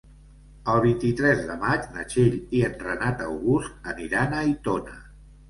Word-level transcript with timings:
El 0.75 0.79
vint-i-tres 0.85 1.43
de 1.49 1.57
maig 1.65 1.85
na 1.97 2.05
Txell 2.13 2.39
i 2.61 2.65
en 2.71 2.75
Renat 2.87 3.23
August 3.27 3.93
aniran 3.95 4.35
a 4.35 4.43
Aitona. 4.49 4.99